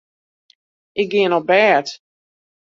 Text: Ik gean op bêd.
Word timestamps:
Ik 1.01 1.07
gean 1.11 1.37
op 1.39 1.45
bêd. 1.49 1.87